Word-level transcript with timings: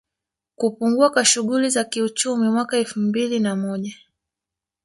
Kupungua 0.55 1.09
kwa 1.09 1.25
shughuli 1.25 1.69
za 1.69 1.83
kiuchumi 1.83 2.49
Mwaka 2.49 2.75
wa 2.75 2.79
elfumbili 2.79 3.39
na 3.39 3.55
moja 3.55 3.93